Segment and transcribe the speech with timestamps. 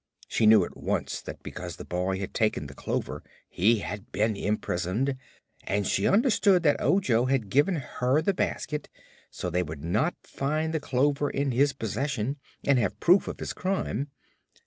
[0.27, 4.35] She knew at once that because the boy had taken the clover he had been
[4.35, 5.15] imprisoned,
[5.63, 8.89] and she understood that Ojo had given her the basket
[9.29, 13.53] so they would not find the clover in his possession and have proof of his
[13.53, 14.07] crime.